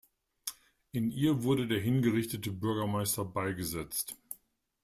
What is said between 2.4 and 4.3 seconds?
Bürgermeister beigesetzt.